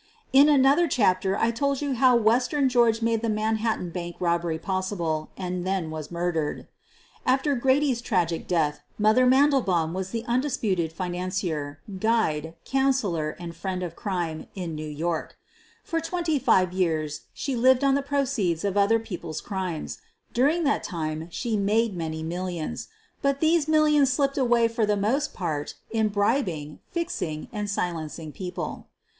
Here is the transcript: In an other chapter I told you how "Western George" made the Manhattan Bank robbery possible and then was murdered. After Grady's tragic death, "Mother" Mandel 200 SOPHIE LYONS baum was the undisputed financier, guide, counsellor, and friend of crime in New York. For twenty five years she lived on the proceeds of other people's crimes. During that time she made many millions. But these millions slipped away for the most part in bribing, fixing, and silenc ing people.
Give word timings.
In 0.33 0.49
an 0.49 0.65
other 0.65 0.87
chapter 0.87 1.37
I 1.37 1.51
told 1.51 1.79
you 1.79 1.93
how 1.93 2.15
"Western 2.15 2.69
George" 2.69 3.03
made 3.03 3.21
the 3.21 3.29
Manhattan 3.29 3.91
Bank 3.91 4.15
robbery 4.19 4.57
possible 4.57 5.29
and 5.37 5.63
then 5.63 5.91
was 5.91 6.09
murdered. 6.09 6.67
After 7.23 7.53
Grady's 7.53 8.01
tragic 8.01 8.47
death, 8.47 8.81
"Mother" 8.97 9.27
Mandel 9.27 9.61
200 9.61 9.63
SOPHIE 9.63 9.69
LYONS 9.69 9.89
baum 9.91 9.93
was 9.93 10.09
the 10.09 10.25
undisputed 10.25 10.91
financier, 10.91 11.81
guide, 11.99 12.55
counsellor, 12.65 13.35
and 13.39 13.55
friend 13.55 13.83
of 13.83 13.95
crime 13.95 14.47
in 14.55 14.73
New 14.73 14.87
York. 14.89 15.37
For 15.83 16.01
twenty 16.01 16.39
five 16.39 16.73
years 16.73 17.27
she 17.31 17.55
lived 17.55 17.83
on 17.83 17.93
the 17.93 18.01
proceeds 18.01 18.63
of 18.65 18.75
other 18.75 18.97
people's 18.97 19.39
crimes. 19.39 19.99
During 20.33 20.63
that 20.63 20.83
time 20.83 21.27
she 21.29 21.55
made 21.55 21.95
many 21.95 22.23
millions. 22.23 22.87
But 23.21 23.39
these 23.39 23.67
millions 23.67 24.11
slipped 24.11 24.39
away 24.39 24.67
for 24.67 24.87
the 24.87 24.97
most 24.97 25.35
part 25.35 25.75
in 25.91 26.07
bribing, 26.07 26.79
fixing, 26.91 27.49
and 27.53 27.67
silenc 27.67 28.17
ing 28.17 28.31
people. 28.31 28.87